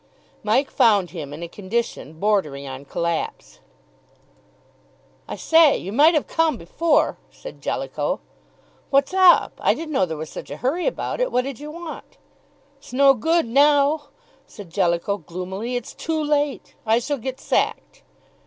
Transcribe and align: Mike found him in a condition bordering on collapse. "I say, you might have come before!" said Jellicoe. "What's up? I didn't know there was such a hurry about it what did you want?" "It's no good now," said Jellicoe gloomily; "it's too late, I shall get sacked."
Mike 0.41 0.71
found 0.71 1.11
him 1.11 1.31
in 1.31 1.43
a 1.43 1.47
condition 1.47 2.19
bordering 2.19 2.67
on 2.67 2.85
collapse. 2.85 3.59
"I 5.27 5.35
say, 5.35 5.77
you 5.77 5.93
might 5.93 6.15
have 6.15 6.25
come 6.25 6.57
before!" 6.57 7.17
said 7.29 7.61
Jellicoe. 7.61 8.19
"What's 8.89 9.13
up? 9.13 9.59
I 9.61 9.75
didn't 9.75 9.91
know 9.93 10.07
there 10.07 10.17
was 10.17 10.31
such 10.31 10.49
a 10.49 10.57
hurry 10.57 10.87
about 10.87 11.21
it 11.21 11.31
what 11.31 11.43
did 11.43 11.59
you 11.59 11.69
want?" 11.69 12.17
"It's 12.79 12.93
no 12.93 13.13
good 13.13 13.45
now," 13.45 14.07
said 14.47 14.71
Jellicoe 14.71 15.17
gloomily; 15.19 15.75
"it's 15.75 15.93
too 15.93 16.23
late, 16.23 16.73
I 16.83 16.97
shall 16.97 17.19
get 17.19 17.39
sacked." 17.39 18.01